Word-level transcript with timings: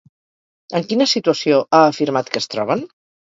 En 0.79 0.85
quina 0.93 1.07
situació 1.11 1.59
ha 1.79 1.83
afirmat 1.91 2.31
que 2.37 2.43
es 2.45 2.49
troben? 2.57 2.85